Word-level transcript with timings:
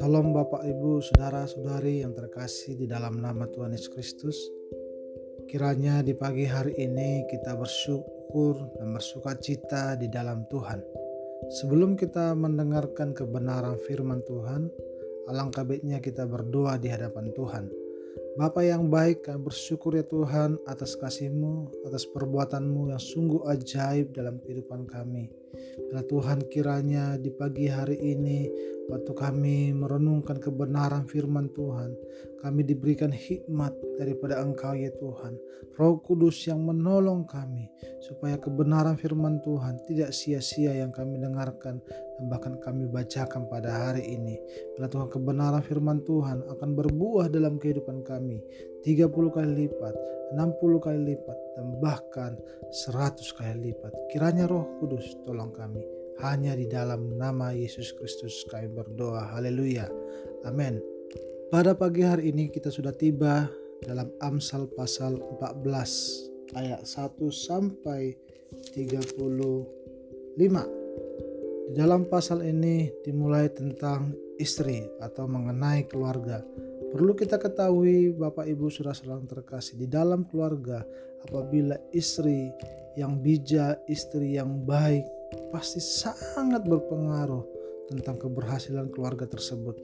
Salam 0.00 0.32
Bapak 0.32 0.64
Ibu, 0.64 1.04
Saudara-saudari 1.04 2.00
yang 2.00 2.16
terkasih 2.16 2.80
di 2.80 2.88
dalam 2.88 3.20
nama 3.20 3.44
Tuhan 3.44 3.76
Yesus 3.76 3.92
Kristus. 3.92 4.38
Kiranya 5.52 6.00
di 6.00 6.16
pagi 6.16 6.48
hari 6.48 6.72
ini 6.80 7.28
kita 7.28 7.60
bersyukur 7.60 8.72
dan 8.80 8.96
bersuka 8.96 9.36
cita 9.36 9.92
di 10.00 10.08
dalam 10.08 10.48
Tuhan. 10.48 10.80
Sebelum 11.60 12.00
kita 12.00 12.32
mendengarkan 12.40 13.12
kebenaran 13.12 13.76
firman 13.84 14.24
Tuhan, 14.24 14.72
alangkah 15.28 15.68
baiknya 15.68 16.00
kita 16.00 16.24
berdoa 16.24 16.80
di 16.80 16.88
hadapan 16.88 17.28
Tuhan. 17.36 17.68
Bapa 18.32 18.64
yang 18.64 18.88
baik, 18.88 19.28
kami 19.28 19.44
bersyukur 19.44 19.92
ya 19.92 20.08
Tuhan 20.08 20.56
atas 20.64 20.96
kasih-Mu, 20.96 21.84
atas 21.84 22.08
perbuatan-Mu 22.08 22.88
yang 22.88 23.02
sungguh 23.02 23.44
ajaib 23.44 24.16
dalam 24.16 24.40
kehidupan 24.40 24.88
kami. 24.88 25.28
Bila 25.92 26.00
Tuhan 26.08 26.48
kiranya 26.48 27.20
di 27.20 27.28
pagi 27.28 27.68
hari 27.68 28.00
ini 28.00 28.48
waktu 28.88 29.12
kami 29.12 29.76
merenungkan 29.76 30.40
kebenaran 30.40 31.04
firman 31.04 31.52
Tuhan, 31.52 31.92
kami 32.40 32.64
diberikan 32.64 33.12
hikmat 33.12 33.76
daripada 34.00 34.40
Engkau 34.40 34.72
ya 34.80 34.88
Tuhan. 34.96 35.36
Roh 35.76 36.00
Kudus 36.00 36.42
yang 36.48 36.64
menolong 36.64 37.24
kami 37.28 37.68
supaya 38.00 38.36
kebenaran 38.36 38.96
firman 38.96 39.40
Tuhan 39.40 39.80
tidak 39.88 40.12
sia-sia 40.12 40.72
yang 40.72 40.92
kami 40.92 41.20
dengarkan 41.20 41.80
dan 42.18 42.24
bahkan 42.28 42.54
kami 42.60 42.88
bacakan 42.88 43.48
pada 43.48 43.70
hari 43.70 44.04
ini. 44.04 44.36
Bila 44.76 44.86
Tuhan 44.86 45.08
kebenaran 45.08 45.62
firman 45.64 46.04
Tuhan 46.06 46.44
akan 46.48 46.70
berbuah 46.76 47.32
dalam 47.32 47.56
kehidupan 47.56 48.04
kami 48.04 48.21
30 48.82 49.08
kali 49.10 49.50
lipat, 49.66 49.94
60 50.34 50.84
kali 50.84 51.00
lipat, 51.14 51.38
dan 51.58 51.66
bahkan 51.78 52.32
100 52.70 53.18
kali 53.34 53.72
lipat. 53.72 53.92
Kiranya 54.10 54.46
roh 54.46 54.66
kudus 54.78 55.18
tolong 55.26 55.50
kami. 55.54 55.82
Hanya 56.22 56.54
di 56.54 56.68
dalam 56.70 57.18
nama 57.18 57.50
Yesus 57.50 57.96
Kristus 57.96 58.46
kami 58.46 58.70
berdoa. 58.70 59.32
Haleluya. 59.34 59.88
Amin. 60.46 60.78
Pada 61.52 61.76
pagi 61.76 62.00
hari 62.00 62.32
ini 62.32 62.48
kita 62.48 62.72
sudah 62.72 62.96
tiba 62.96 63.44
dalam 63.82 64.08
Amsal 64.22 64.70
pasal 64.72 65.18
14 65.42 66.56
ayat 66.56 66.86
1 66.86 67.18
sampai 67.28 68.16
35. 68.72 69.68
Di 71.72 71.80
dalam 71.80 72.04
pasal 72.08 72.44
ini 72.44 72.92
dimulai 73.04 73.48
tentang 73.52 74.12
istri 74.36 74.84
atau 75.00 75.24
mengenai 75.28 75.86
keluarga. 75.88 76.42
Perlu 76.92 77.16
kita 77.16 77.40
ketahui 77.40 78.12
Bapak 78.12 78.44
Ibu 78.44 78.68
sudah 78.68 78.92
selalu 78.92 79.24
terkasih 79.24 79.80
di 79.80 79.88
dalam 79.88 80.28
keluarga 80.28 80.84
apabila 81.24 81.80
istri 81.88 82.52
yang 83.00 83.16
bijak, 83.16 83.80
istri 83.88 84.36
yang 84.36 84.60
baik 84.68 85.08
pasti 85.48 85.80
sangat 85.80 86.68
berpengaruh 86.68 87.48
tentang 87.88 88.20
keberhasilan 88.20 88.92
keluarga 88.92 89.24
tersebut. 89.24 89.80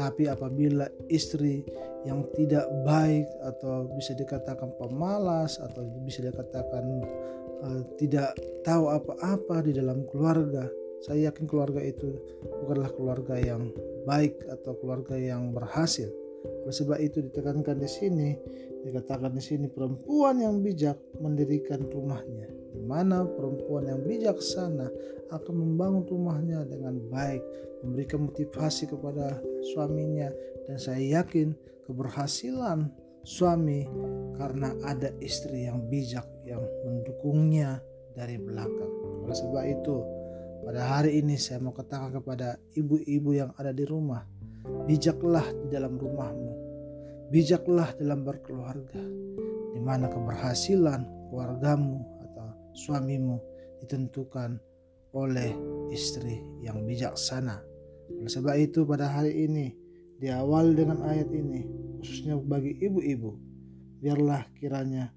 Tapi 0.00 0.32
apabila 0.32 0.88
istri 1.12 1.60
yang 2.08 2.24
tidak 2.32 2.64
baik 2.88 3.28
atau 3.44 3.92
bisa 3.92 4.16
dikatakan 4.16 4.72
pemalas 4.80 5.60
atau 5.60 5.84
bisa 6.08 6.24
dikatakan 6.24 6.84
uh, 7.68 7.84
tidak 8.00 8.32
tahu 8.64 8.96
apa-apa 8.96 9.60
di 9.60 9.76
dalam 9.76 10.08
keluarga, 10.08 10.64
saya 11.04 11.28
yakin 11.28 11.44
keluarga 11.44 11.84
itu 11.84 12.16
bukanlah 12.64 12.88
keluarga 12.96 13.36
yang 13.36 13.68
baik 14.08 14.40
atau 14.48 14.72
keluarga 14.80 15.20
yang 15.20 15.52
berhasil. 15.52 16.08
Oleh 16.64 16.74
sebab 16.74 16.98
itu 17.02 17.22
ditekankan 17.22 17.76
di 17.78 17.88
sini, 17.90 18.30
dikatakan 18.86 19.34
di 19.34 19.42
sini 19.42 19.66
perempuan 19.66 20.38
yang 20.38 20.62
bijak 20.62 20.96
mendirikan 21.18 21.82
rumahnya. 21.90 22.48
Di 22.76 22.82
mana 22.84 23.24
perempuan 23.24 23.88
yang 23.88 24.04
bijaksana 24.04 24.88
akan 25.32 25.54
membangun 25.54 26.04
rumahnya 26.06 26.62
dengan 26.68 27.00
baik, 27.10 27.42
memberikan 27.82 28.30
motivasi 28.30 28.86
kepada 28.90 29.40
suaminya 29.74 30.30
dan 30.68 30.76
saya 30.78 31.22
yakin 31.22 31.56
keberhasilan 31.86 32.90
suami 33.26 33.86
karena 34.38 34.70
ada 34.86 35.10
istri 35.18 35.66
yang 35.66 35.82
bijak 35.90 36.26
yang 36.46 36.62
mendukungnya 36.86 37.82
dari 38.14 38.38
belakang. 38.38 38.92
Oleh 39.26 39.36
sebab 39.36 39.64
itu, 39.66 39.96
pada 40.62 40.82
hari 40.82 41.22
ini 41.22 41.34
saya 41.34 41.58
mau 41.58 41.74
katakan 41.74 42.14
kepada 42.14 42.58
ibu-ibu 42.74 43.34
yang 43.34 43.50
ada 43.58 43.74
di 43.74 43.82
rumah, 43.82 44.22
Bijaklah 44.86 45.46
di 45.64 45.66
dalam 45.70 45.98
rumahmu. 45.98 46.52
Bijaklah 47.30 47.94
dalam 47.98 48.22
berkeluarga. 48.22 49.02
Di 49.74 49.80
mana 49.82 50.08
keberhasilan 50.08 51.30
keluargamu 51.30 52.00
atau 52.22 52.48
suamimu 52.72 53.36
ditentukan 53.82 54.56
oleh 55.16 55.52
istri 55.90 56.40
yang 56.64 56.84
bijaksana. 56.84 57.60
Oleh 58.12 58.30
sebab 58.30 58.54
itu 58.56 58.86
pada 58.86 59.10
hari 59.10 59.48
ini 59.48 59.74
diawali 60.16 60.72
dengan 60.72 61.04
ayat 61.04 61.28
ini 61.32 61.66
khususnya 62.00 62.38
bagi 62.38 62.76
ibu-ibu. 62.80 63.36
Biarlah 64.00 64.46
kiranya 64.56 65.10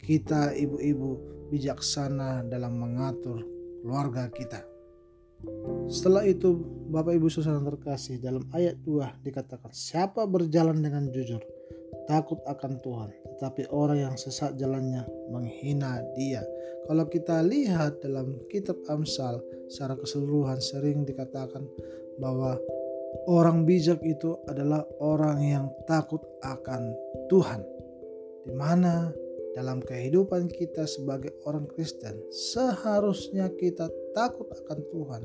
kita 0.00 0.52
ibu-ibu 0.54 1.10
bijaksana 1.50 2.46
dalam 2.46 2.78
mengatur 2.78 3.42
keluarga 3.82 4.30
kita. 4.30 4.69
Setelah 5.90 6.26
itu 6.26 6.58
Bapak 6.90 7.16
Ibu 7.16 7.28
Saudara 7.30 7.62
terkasih 7.62 8.18
dalam 8.22 8.46
ayat 8.54 8.78
2 8.82 9.24
dikatakan 9.26 9.70
siapa 9.74 10.26
berjalan 10.26 10.78
dengan 10.82 11.08
jujur 11.10 11.40
takut 12.10 12.42
akan 12.46 12.82
Tuhan 12.82 13.10
tetapi 13.40 13.72
orang 13.72 14.04
yang 14.04 14.14
sesat 14.20 14.52
jalannya 14.60 15.08
menghina 15.32 16.04
dia. 16.12 16.44
Kalau 16.84 17.08
kita 17.08 17.40
lihat 17.40 18.04
dalam 18.04 18.36
kitab 18.52 18.76
Amsal 18.84 19.40
secara 19.64 19.96
keseluruhan 19.96 20.60
sering 20.60 21.08
dikatakan 21.08 21.64
bahwa 22.20 22.60
orang 23.32 23.64
bijak 23.64 24.04
itu 24.04 24.36
adalah 24.44 24.84
orang 25.00 25.40
yang 25.40 25.66
takut 25.88 26.20
akan 26.44 26.92
Tuhan. 27.32 27.64
Di 28.44 28.52
mana 28.52 29.08
dalam 29.54 29.82
kehidupan 29.82 30.46
kita 30.46 30.86
sebagai 30.86 31.34
orang 31.46 31.66
Kristen, 31.66 32.22
seharusnya 32.30 33.50
kita 33.58 33.90
takut 34.14 34.46
akan 34.46 34.78
Tuhan. 34.94 35.22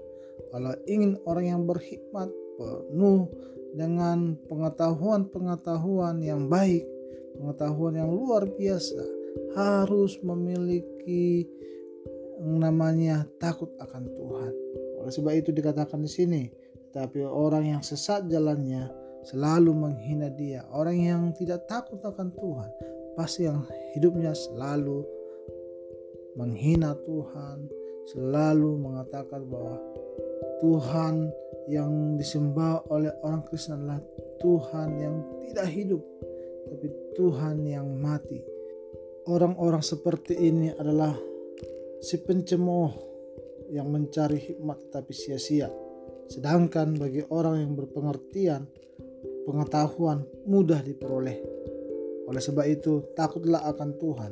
Kalau 0.49 0.73
ingin 0.89 1.19
orang 1.29 1.45
yang 1.45 1.61
berhikmat, 1.67 2.29
penuh 2.55 3.27
dengan 3.75 4.39
pengetahuan-pengetahuan 4.47 6.23
yang 6.23 6.47
baik, 6.47 6.87
pengetahuan 7.37 7.99
yang 7.99 8.09
luar 8.09 8.47
biasa, 8.47 9.03
harus 9.53 10.15
memiliki 10.23 11.43
namanya 12.39 13.27
takut 13.37 13.71
akan 13.83 14.07
Tuhan. 14.07 14.51
Oleh 15.03 15.11
sebab 15.11 15.33
itu 15.35 15.51
dikatakan 15.51 15.99
di 16.01 16.09
sini, 16.09 16.43
tapi 16.95 17.21
orang 17.21 17.77
yang 17.77 17.81
sesat 17.83 18.25
jalannya 18.31 18.87
selalu 19.27 19.75
menghina 19.75 20.31
dia. 20.31 20.63
Orang 20.71 20.95
yang 20.95 21.21
tidak 21.35 21.67
takut 21.67 21.99
akan 21.99 22.31
Tuhan 22.31 22.94
pasti 23.15 23.47
yang 23.47 23.63
hidupnya 23.95 24.35
selalu 24.35 25.03
menghina 26.35 26.93
Tuhan, 27.07 27.71
selalu 28.11 28.75
mengatakan 28.77 29.47
bahwa 29.47 29.79
Tuhan 30.59 31.31
yang 31.71 32.19
disembah 32.19 32.85
oleh 32.91 33.09
orang 33.25 33.41
Kristen 33.47 33.81
adalah 33.81 34.03
Tuhan 34.43 34.89
yang 34.99 35.15
tidak 35.49 35.67
hidup, 35.71 36.01
tapi 36.69 36.87
Tuhan 37.17 37.65
yang 37.65 37.87
mati. 37.97 38.43
Orang-orang 39.25 39.81
seperti 39.81 40.37
ini 40.37 40.69
adalah 40.75 41.17
si 41.97 42.21
pencemooh 42.21 42.93
yang 43.73 43.89
mencari 43.89 44.37
hikmat 44.37 44.93
tapi 44.93 45.15
sia-sia. 45.15 45.71
Sedangkan 46.29 46.93
bagi 46.93 47.25
orang 47.33 47.65
yang 47.65 47.73
berpengertian, 47.73 48.69
pengetahuan 49.49 50.25
mudah 50.45 50.85
diperoleh. 50.85 51.41
Oleh 52.25 52.41
sebab 52.41 52.65
itu, 52.65 53.13
takutlah 53.13 53.61
akan 53.69 53.89
Tuhan 54.01 54.31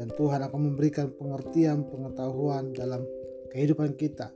dan 0.00 0.08
Tuhan 0.16 0.40
akan 0.46 0.60
memberikan 0.72 1.12
pengertian, 1.12 1.86
pengetahuan 1.86 2.72
dalam 2.72 3.04
kehidupan 3.52 3.94
kita. 3.94 4.32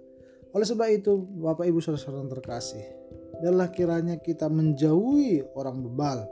Oleh 0.54 0.66
sebab 0.68 0.86
itu, 0.92 1.18
Bapak 1.41 1.66
Ibu 1.66 1.83
Saudara-saudara 1.83 2.30
terkasih, 2.39 2.84
biarlah 3.42 3.72
kiranya 3.74 4.21
kita 4.21 4.47
menjauhi 4.47 5.42
orang 5.59 5.83
bebal 5.83 6.22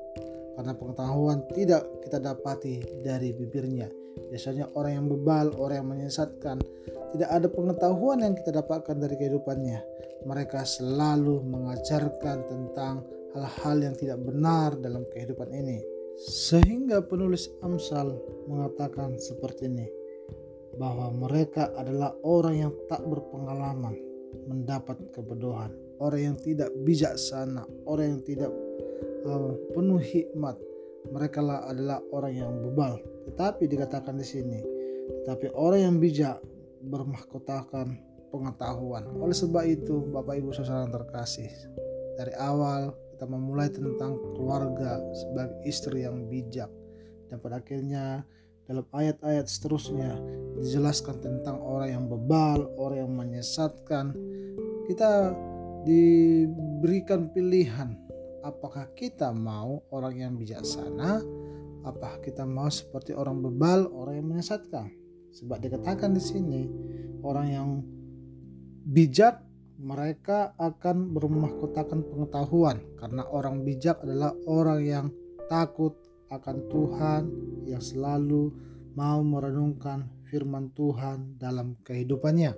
karena 0.55 0.73
pengetahuan 0.77 1.43
tidak 1.51 1.83
kita 2.07 2.23
dapati 2.23 3.03
dari 3.03 3.35
bibirnya. 3.35 3.91
Biasanya 4.29 4.69
orang 4.77 4.93
yang 5.01 5.07
bebal, 5.09 5.57
orang 5.57 5.77
yang 5.83 5.89
menyesatkan, 5.97 6.61
tidak 7.17 7.29
ada 7.33 7.49
pengetahuan 7.49 8.21
yang 8.21 8.35
kita 8.37 8.53
dapatkan 8.53 8.97
dari 9.01 9.17
kehidupannya. 9.17 9.81
Mereka 10.29 10.63
selalu 10.63 11.43
mengajarkan 11.43 12.47
tentang 12.47 13.03
hal-hal 13.33 13.77
yang 13.81 13.95
tidak 13.97 14.21
benar 14.21 14.77
dalam 14.77 15.03
kehidupan 15.09 15.51
ini. 15.51 15.81
Sehingga 16.23 17.03
penulis 17.03 17.51
Amsal 17.67 18.15
mengatakan 18.47 19.19
seperti 19.19 19.67
ini 19.67 19.91
bahwa 20.79 21.11
mereka 21.11 21.75
adalah 21.75 22.15
orang 22.23 22.63
yang 22.63 22.73
tak 22.87 23.03
berpengalaman 23.03 23.99
mendapat 24.47 25.03
kebodohan, 25.11 25.75
orang 25.99 26.33
yang 26.33 26.37
tidak 26.39 26.71
bijaksana, 26.87 27.67
orang 27.91 28.17
yang 28.17 28.23
tidak 28.23 28.51
uh, 29.27 29.51
penuh 29.75 29.99
hikmat. 29.99 30.55
Mereka 31.11 31.43
lah 31.43 31.67
adalah 31.67 31.99
orang 32.15 32.33
yang 32.39 32.53
bebal. 32.71 33.03
Tetapi 33.27 33.67
dikatakan 33.67 34.15
di 34.15 34.23
sini, 34.23 34.61
tetapi 35.27 35.51
orang 35.59 35.91
yang 35.91 35.97
bijak 35.99 36.39
bermahkotakan 36.87 37.99
pengetahuan. 38.31 39.11
Oleh 39.19 39.35
sebab 39.35 39.67
itu, 39.67 40.07
Bapak 40.15 40.39
Ibu 40.39 40.55
Saudara 40.55 40.87
terkasih, 40.87 41.51
dari 42.15 42.31
awal 42.39 42.95
kita 43.23 43.39
memulai 43.39 43.71
tentang 43.71 44.19
keluarga 44.35 44.99
sebagai 45.15 45.63
istri 45.63 46.03
yang 46.03 46.27
bijak 46.27 46.67
dan 47.31 47.39
pada 47.39 47.63
akhirnya 47.63 48.27
dalam 48.67 48.83
ayat-ayat 48.91 49.47
seterusnya 49.47 50.19
dijelaskan 50.59 51.23
tentang 51.23 51.63
orang 51.63 51.95
yang 51.95 52.05
bebal, 52.11 52.67
orang 52.75 53.07
yang 53.07 53.15
menyesatkan. 53.15 54.11
Kita 54.91 55.39
diberikan 55.87 57.31
pilihan 57.31 57.95
apakah 58.43 58.91
kita 58.99 59.31
mau 59.31 59.87
orang 59.95 60.19
yang 60.19 60.35
bijaksana, 60.35 61.23
apakah 61.87 62.19
kita 62.27 62.43
mau 62.43 62.75
seperti 62.75 63.15
orang 63.15 63.39
bebal, 63.39 63.87
orang 63.87 64.19
yang 64.19 64.35
menyesatkan. 64.35 64.91
Sebab 65.31 65.63
dikatakan 65.63 66.11
di 66.11 66.23
sini 66.27 66.63
orang 67.23 67.47
yang 67.47 67.69
bijak 68.83 69.52
mereka 69.83 70.55
akan 70.63 71.11
bermahkotakan 71.11 72.07
pengetahuan 72.07 72.79
karena 73.03 73.27
orang 73.35 73.67
bijak 73.67 73.99
adalah 74.07 74.31
orang 74.47 74.81
yang 74.87 75.07
takut 75.51 75.99
akan 76.31 76.71
Tuhan 76.71 77.23
yang 77.67 77.83
selalu 77.83 78.55
mau 78.95 79.19
merenungkan 79.27 80.07
firman 80.31 80.71
Tuhan 80.79 81.35
dalam 81.37 81.75
kehidupannya. 81.83 82.55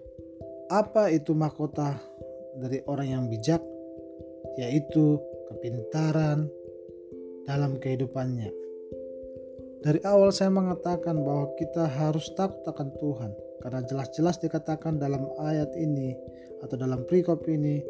Apa 0.68 1.08
itu 1.10 1.32
mahkota 1.32 1.96
dari 2.60 2.84
orang 2.84 3.08
yang 3.08 3.24
bijak? 3.32 3.64
Yaitu 4.60 5.16
kepintaran 5.48 6.46
dalam 7.48 7.80
kehidupannya. 7.80 8.52
Dari 9.80 10.00
awal 10.04 10.28
saya 10.32 10.52
mengatakan 10.52 11.24
bahwa 11.24 11.56
kita 11.56 11.88
harus 11.88 12.28
takut 12.36 12.64
akan 12.68 12.88
Tuhan 13.00 13.32
karena 13.64 13.80
jelas-jelas 13.88 14.36
dikatakan 14.44 15.00
dalam 15.00 15.24
ayat 15.40 15.72
ini 15.80 16.12
atau 16.60 16.76
dalam 16.76 17.08
perikop 17.08 17.48
ini 17.48 17.80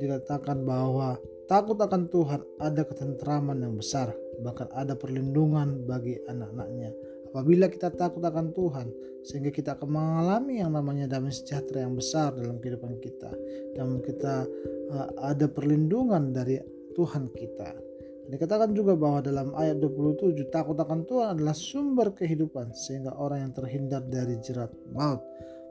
dikatakan 0.00 0.64
bahwa 0.64 1.20
takut 1.44 1.76
akan 1.76 2.08
Tuhan 2.08 2.40
ada 2.56 2.82
ketentraman 2.88 3.60
yang 3.60 3.76
besar 3.76 4.08
bahkan 4.40 4.68
ada 4.72 4.96
perlindungan 4.96 5.84
bagi 5.84 6.16
anak-anaknya. 6.24 6.90
Apabila 7.30 7.70
kita 7.70 7.94
takut 7.94 8.24
akan 8.24 8.50
Tuhan, 8.50 8.88
sehingga 9.22 9.54
kita 9.54 9.78
akan 9.78 9.86
mengalami 9.86 10.58
yang 10.58 10.74
namanya 10.74 11.06
damai 11.06 11.30
sejahtera 11.30 11.86
yang 11.86 11.94
besar 11.94 12.34
dalam 12.34 12.58
kehidupan 12.58 12.98
kita, 12.98 13.30
dan 13.76 14.02
kita 14.02 14.48
uh, 14.90 15.08
ada 15.22 15.46
perlindungan 15.46 16.34
dari 16.34 16.58
Tuhan 16.98 17.30
kita. 17.30 17.89
Dikatakan 18.30 18.70
juga 18.70 18.94
bahwa 18.94 19.18
dalam 19.26 19.50
ayat 19.58 19.82
27 19.82 20.54
takut 20.54 20.78
akan 20.78 21.02
Tuhan 21.02 21.34
adalah 21.34 21.56
sumber 21.56 22.14
kehidupan 22.14 22.70
sehingga 22.78 23.18
orang 23.18 23.50
yang 23.50 23.52
terhindar 23.58 24.06
dari 24.06 24.38
jerat 24.38 24.70
maut. 24.94 25.18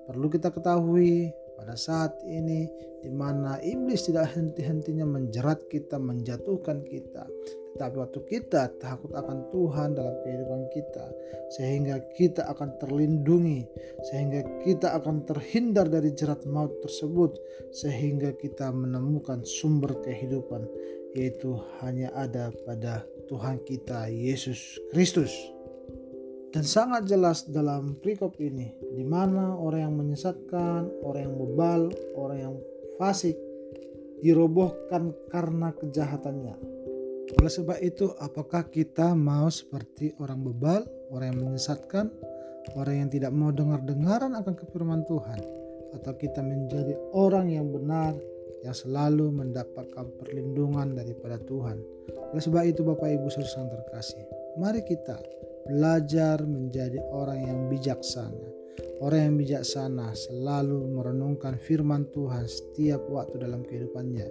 Perlu 0.03 0.27
kita 0.27 0.51
ketahui 0.51 1.31
pada 1.55 1.79
saat 1.79 2.19
ini 2.27 2.67
di 2.99 3.07
mana 3.07 3.63
iblis 3.63 4.11
tidak 4.11 4.35
henti-hentinya 4.35 5.07
menjerat 5.07 5.71
kita, 5.71 5.95
menjatuhkan 5.95 6.83
kita. 6.83 7.23
Tetapi 7.79 7.95
waktu 7.95 8.19
kita 8.27 8.75
takut 8.81 9.13
akan 9.15 9.47
Tuhan 9.55 9.95
dalam 9.95 10.15
kehidupan 10.25 10.67
kita, 10.73 11.05
sehingga 11.55 12.01
kita 12.11 12.43
akan 12.51 12.75
terlindungi, 12.75 13.63
sehingga 14.09 14.43
kita 14.67 14.99
akan 14.99 15.23
terhindar 15.23 15.87
dari 15.87 16.11
jerat 16.11 16.43
maut 16.43 16.75
tersebut, 16.83 17.39
sehingga 17.71 18.35
kita 18.35 18.73
menemukan 18.75 19.47
sumber 19.47 19.95
kehidupan, 20.03 20.65
yaitu 21.17 21.57
hanya 21.81 22.13
ada 22.13 22.53
pada 22.65 23.05
Tuhan 23.29 23.61
kita 23.65 24.09
Yesus 24.09 24.81
Kristus. 24.89 25.31
Dan 26.49 26.65
sangat 26.65 27.05
jelas 27.05 27.45
dalam 27.45 28.01
perikop 28.01 28.33
ini, 28.41 28.73
di 28.97 29.05
mana 29.05 29.53
orang 29.53 29.85
yang 29.85 29.95
menyesatkan, 30.01 30.89
orang 31.05 31.29
yang 31.29 31.35
bebal, 31.37 31.81
orang 32.17 32.37
yang 32.41 32.55
fasik, 32.97 33.37
dirobohkan 34.25 35.13
karena 35.29 35.69
kejahatannya. 35.77 36.57
Oleh 37.37 37.53
sebab 37.53 37.77
itu, 37.85 38.09
apakah 38.17 38.65
kita 38.65 39.13
mau 39.13 39.45
seperti 39.53 40.17
orang 40.17 40.41
bebal, 40.41 40.89
orang 41.13 41.37
yang 41.37 41.53
menyesatkan, 41.53 42.09
orang 42.73 43.05
yang 43.05 43.09
tidak 43.13 43.29
mau 43.29 43.53
dengar-dengaran 43.53 44.33
akan 44.33 44.53
kefirman 44.57 45.05
Tuhan, 45.05 45.37
atau 45.93 46.13
kita 46.17 46.41
menjadi 46.41 46.97
orang 47.13 47.53
yang 47.53 47.69
benar 47.69 48.17
yang 48.63 48.75
selalu 48.75 49.31
mendapatkan 49.31 50.05
perlindungan 50.19 50.95
daripada 50.95 51.39
Tuhan. 51.43 51.79
Oleh 52.35 52.43
sebab 52.43 52.63
itu, 52.67 52.81
Bapak 52.83 53.09
Ibu 53.09 53.27
Saudara 53.31 53.79
terkasih, 53.79 54.23
mari 54.59 54.83
kita 54.83 55.17
belajar 55.69 56.43
menjadi 56.43 56.99
orang 57.13 57.39
yang 57.45 57.59
bijaksana. 57.69 58.59
Orang 58.99 59.19
yang 59.19 59.35
bijaksana 59.39 60.11
selalu 60.11 60.91
merenungkan 60.91 61.55
firman 61.55 62.07
Tuhan 62.11 62.47
setiap 62.47 63.07
waktu 63.07 63.39
dalam 63.39 63.63
kehidupannya 63.63 64.27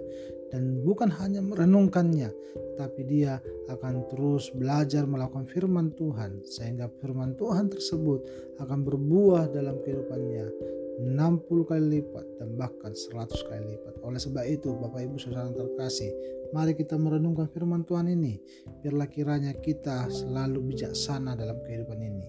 dan 0.49 0.81
bukan 0.81 1.09
hanya 1.21 1.41
merenungkannya, 1.41 2.29
tapi 2.77 3.01
dia 3.05 3.37
akan 3.69 4.09
terus 4.09 4.49
belajar 4.53 5.05
melakukan 5.05 5.45
firman 5.45 5.93
Tuhan 5.93 6.41
sehingga 6.45 6.89
firman 7.01 7.37
Tuhan 7.37 7.69
tersebut 7.69 8.25
akan 8.61 8.79
berbuah 8.81 9.53
dalam 9.53 9.77
kehidupannya 9.85 10.77
60 10.99 11.47
kali 11.63 11.85
lipat 11.99 12.25
dan 12.43 12.59
bahkan 12.59 12.91
100 12.91 13.31
kali 13.47 13.63
lipat. 13.75 14.03
Oleh 14.03 14.19
sebab 14.19 14.43
itu, 14.43 14.75
Bapak 14.75 14.99
Ibu 15.07 15.15
Saudara 15.15 15.47
terkasih, 15.47 16.11
mari 16.51 16.75
kita 16.75 16.99
merenungkan 16.99 17.47
firman 17.47 17.87
Tuhan 17.87 18.11
ini. 18.11 18.35
Biarlah 18.83 19.07
kiranya 19.07 19.55
kita 19.55 20.11
selalu 20.11 20.59
bijaksana 20.75 21.39
dalam 21.39 21.55
kehidupan 21.63 21.99
ini. 22.03 22.27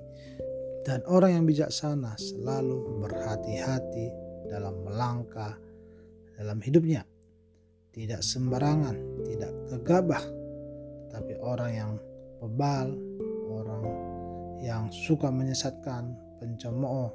Dan 0.87 1.03
orang 1.11 1.43
yang 1.43 1.45
bijaksana 1.51 2.15
selalu 2.15 3.03
berhati-hati 3.03 4.07
dalam 4.47 4.87
melangkah 4.87 5.59
dalam 6.39 6.63
hidupnya 6.63 7.05
tidak 7.91 8.23
sembarangan, 8.23 8.97
tidak 9.27 9.53
gegabah, 9.69 10.25
tapi 11.11 11.35
orang 11.43 11.71
yang 11.75 11.93
bebal, 12.39 12.95
orang 13.51 13.85
yang 14.63 14.83
suka 14.95 15.29
menyesatkan, 15.29 16.15
pencemooh, 16.39 17.11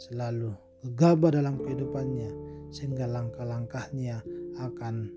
selalu 0.00 0.63
gegabah 0.84 1.40
dalam 1.40 1.56
kehidupannya, 1.56 2.30
sehingga 2.68 3.08
langkah-langkahnya 3.08 4.20
akan 4.60 5.08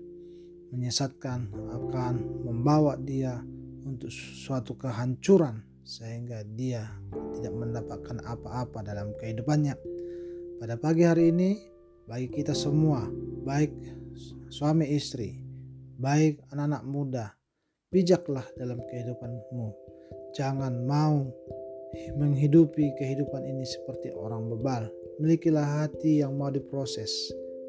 menyesatkan, 0.72 1.52
akan 1.52 2.14
membawa 2.48 2.96
dia 2.96 3.44
untuk 3.84 4.08
suatu 4.12 4.76
kehancuran, 4.80 5.60
sehingga 5.84 6.44
dia 6.56 6.88
tidak 7.36 7.54
mendapatkan 7.56 8.24
apa-apa 8.24 8.80
dalam 8.80 9.12
kehidupannya. 9.20 9.76
Pada 10.58 10.74
pagi 10.80 11.04
hari 11.04 11.30
ini, 11.30 11.50
bagi 12.08 12.28
kita 12.32 12.56
semua, 12.56 13.04
baik 13.44 13.72
suami 14.48 14.88
istri, 14.92 15.38
baik 16.00 16.40
anak-anak 16.52 16.82
muda, 16.88 17.26
bijaklah 17.92 18.44
dalam 18.56 18.80
kehidupanmu. 18.88 19.68
Jangan 20.36 20.84
mau 20.84 21.24
menghidupi 22.16 22.94
kehidupan 22.96 23.44
ini 23.44 23.64
seperti 23.64 24.12
orang 24.14 24.48
bebal. 24.50 24.88
Milikilah 25.18 25.82
hati 25.82 26.22
yang 26.22 26.38
mau 26.38 26.52
diproses, 26.52 27.10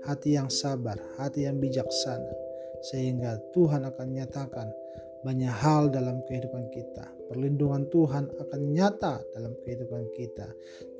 hati 0.05 0.37
yang 0.37 0.47
sabar, 0.47 0.97
hati 1.17 1.49
yang 1.49 1.57
bijaksana, 1.57 2.29
sehingga 2.93 3.41
Tuhan 3.55 3.85
akan 3.89 4.07
nyatakan 4.13 4.67
banyak 5.25 5.51
hal 5.51 5.89
dalam 5.89 6.21
kehidupan 6.29 6.69
kita. 6.71 7.09
Perlindungan 7.29 7.85
Tuhan 7.93 8.25
akan 8.41 8.61
nyata 8.73 9.21
dalam 9.37 9.53
kehidupan 9.61 10.09
kita. 10.17 10.49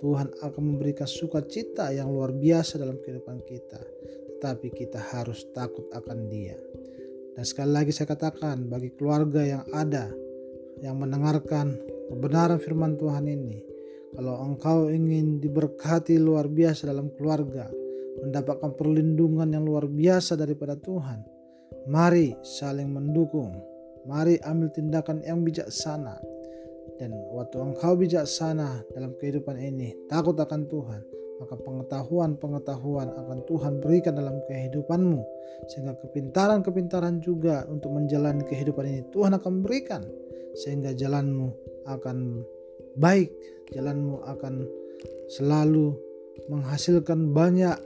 Tuhan 0.02 0.30
akan 0.46 0.62
memberikan 0.62 1.10
sukacita 1.10 1.90
yang 1.90 2.10
luar 2.14 2.34
biasa 2.34 2.78
dalam 2.78 3.02
kehidupan 3.02 3.42
kita 3.50 3.82
tapi 4.40 4.72
kita 4.72 4.98
harus 4.98 5.44
takut 5.52 5.86
akan 5.92 6.32
Dia. 6.32 6.56
Dan 7.36 7.44
sekali 7.44 7.72
lagi 7.72 7.92
saya 7.92 8.08
katakan 8.10 8.68
bagi 8.68 8.92
keluarga 8.96 9.44
yang 9.44 9.64
ada 9.76 10.12
yang 10.80 10.96
mendengarkan 10.96 11.76
kebenaran 12.10 12.58
firman 12.58 12.98
Tuhan 12.98 13.30
ini, 13.30 13.62
kalau 14.18 14.42
engkau 14.42 14.90
ingin 14.90 15.38
diberkati 15.38 16.18
luar 16.18 16.50
biasa 16.50 16.90
dalam 16.90 17.14
keluarga, 17.14 17.70
mendapatkan 18.26 18.74
perlindungan 18.76 19.54
yang 19.54 19.64
luar 19.64 19.86
biasa 19.86 20.36
daripada 20.36 20.76
Tuhan, 20.76 21.24
mari 21.88 22.36
saling 22.42 22.90
mendukung. 22.90 23.54
Mari 24.10 24.42
ambil 24.42 24.74
tindakan 24.74 25.22
yang 25.22 25.46
bijaksana. 25.46 26.18
Dan 26.98 27.14
waktu 27.36 27.62
engkau 27.62 27.94
bijaksana 28.00 28.82
dalam 28.96 29.14
kehidupan 29.22 29.60
ini, 29.60 29.94
takut 30.10 30.34
akan 30.34 30.66
Tuhan, 30.66 31.02
maka 31.40 31.56
pengetahuan-pengetahuan 31.56 33.16
akan 33.16 33.40
Tuhan 33.48 33.74
berikan 33.80 34.20
dalam 34.20 34.44
kehidupanmu 34.44 35.24
sehingga 35.72 35.96
kepintaran-kepintaran 36.04 37.24
juga 37.24 37.64
untuk 37.72 37.96
menjalani 37.96 38.44
kehidupan 38.44 38.86
ini 38.86 39.02
Tuhan 39.12 39.36
akan 39.40 39.54
berikan 39.64 40.04
sehingga 40.56 40.92
jalanmu 40.92 41.48
akan 41.88 42.44
baik 43.00 43.32
jalanmu 43.72 44.20
akan 44.28 44.68
selalu 45.32 45.96
menghasilkan 46.52 47.32
banyak 47.32 47.78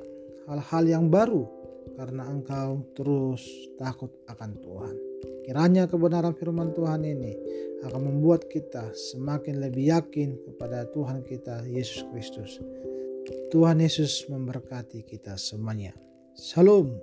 hal-hal 0.49 0.83
yang 0.87 1.05
baru 1.13 1.45
karena 1.93 2.25
engkau 2.25 2.81
terus 2.97 3.43
takut 3.77 4.09
akan 4.25 4.57
Tuhan. 4.63 4.95
Kiranya 5.43 5.85
kebenaran 5.91 6.33
firman 6.33 6.71
Tuhan 6.71 7.03
ini 7.03 7.35
akan 7.83 8.01
membuat 8.01 8.47
kita 8.47 8.95
semakin 8.95 9.59
lebih 9.59 9.91
yakin 9.91 10.39
kepada 10.39 10.87
Tuhan 10.95 11.21
kita 11.27 11.67
Yesus 11.67 12.07
Kristus 12.09 12.63
Tuhan 13.51 13.79
Yesus 13.79 14.27
memberkati 14.27 15.05
kita 15.07 15.39
semuanya. 15.39 15.95
Shalom. 16.35 16.97